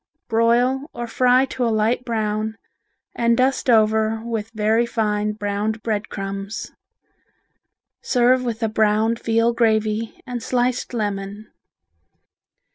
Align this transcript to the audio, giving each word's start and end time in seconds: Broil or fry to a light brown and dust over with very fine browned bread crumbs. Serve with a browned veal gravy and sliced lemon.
Broil 0.29 0.89
or 0.95 1.05
fry 1.05 1.45
to 1.45 1.63
a 1.63 1.69
light 1.69 2.03
brown 2.03 2.57
and 3.13 3.37
dust 3.37 3.69
over 3.69 4.19
with 4.25 4.49
very 4.49 4.87
fine 4.87 5.33
browned 5.33 5.83
bread 5.83 6.09
crumbs. 6.09 6.71
Serve 8.01 8.43
with 8.43 8.63
a 8.63 8.67
browned 8.67 9.19
veal 9.19 9.53
gravy 9.53 10.19
and 10.25 10.41
sliced 10.41 10.95
lemon. 10.95 11.51